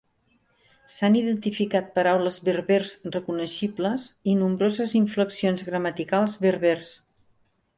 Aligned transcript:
S'han 0.93 1.17
identificat 1.19 1.91
paraules 1.97 2.39
berbers 2.47 2.93
reconeixibles 3.17 4.09
i 4.33 4.35
nombroses 4.41 4.97
inflexions 5.01 5.65
gramaticals 5.69 6.35
berbers. 6.49 6.97